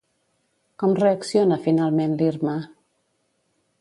Com 0.83 0.95
reacciona 1.01 1.59
finalment 1.67 2.17
l'Irma? 2.23 2.57